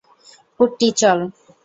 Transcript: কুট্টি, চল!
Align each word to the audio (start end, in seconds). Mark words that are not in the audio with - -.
কুট্টি, 0.59 0.87
চল! 0.99 1.19